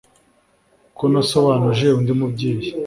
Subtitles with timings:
[0.97, 2.69] ko nasobanuje undi mubyeyi